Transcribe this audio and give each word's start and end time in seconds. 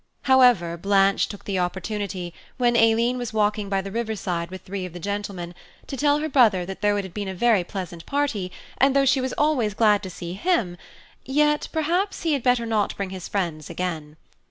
However, 0.23 0.77
Blanche 0.77 1.27
took 1.27 1.45
the 1.45 1.59
opportunity, 1.59 2.33
when 2.57 2.75
Aileen 2.75 3.19
was 3.19 3.33
walking 3.33 3.69
by 3.69 3.81
the 3.81 3.91
river 3.91 4.15
side 4.15 4.49
with 4.49 4.63
three 4.63 4.83
of 4.83 4.93
the 4.93 4.99
gentlemen, 4.99 5.53
to 5.85 5.95
tell 5.95 6.17
her 6.17 6.27
brother 6.27 6.65
that 6.65 6.81
though 6.81 6.97
it 6.97 7.05
had 7.05 7.13
been 7.13 7.27
a 7.27 7.35
very 7.35 7.63
pleasant 7.63 8.07
party, 8.07 8.51
and 8.79 8.95
though 8.95 9.05
she 9.05 9.21
was 9.21 9.33
always 9.37 9.75
glad 9.75 10.01
to 10.01 10.09
see 10.09 10.33
him, 10.33 10.75
yet, 11.23 11.67
perhaps, 11.71 12.23
he 12.23 12.33
had 12.33 12.41
better 12.41 12.65
not 12.65 12.97
bring 12.97 13.11
his 13.11 13.27
friends 13.27 13.69
again. 13.69 14.17